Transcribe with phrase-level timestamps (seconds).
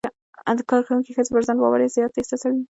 [0.71, 2.61] کارکوونکې ښځې پر ځان باور زیات احساسوي.